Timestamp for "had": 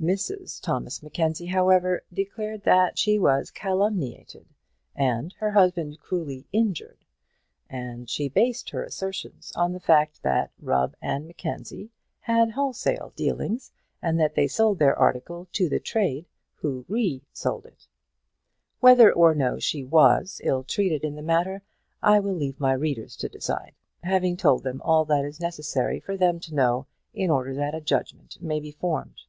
12.22-12.50